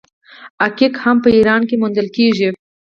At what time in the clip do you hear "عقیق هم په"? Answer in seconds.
0.67-1.29